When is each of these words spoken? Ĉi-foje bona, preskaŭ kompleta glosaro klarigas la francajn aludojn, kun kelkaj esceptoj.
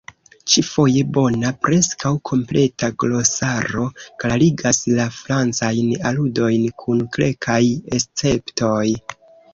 Ĉi-foje 0.51 1.01
bona, 1.17 1.49
preskaŭ 1.65 2.11
kompleta 2.29 2.89
glosaro 3.03 3.85
klarigas 4.23 4.81
la 5.01 5.05
francajn 5.21 5.93
aludojn, 6.13 6.67
kun 6.85 7.05
kelkaj 7.19 7.63
esceptoj. 8.01 8.85